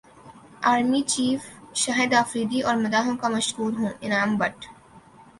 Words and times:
army 0.63 1.01
چیفشاہد 1.03 2.13
Afridi 2.13 2.61
اور 2.61 2.75
مداحوں 2.75 3.15
کا 3.17 3.27
مشکور 3.29 3.71
ہوں 3.79 3.89
انعام 4.01 4.35
بٹ 4.37 4.65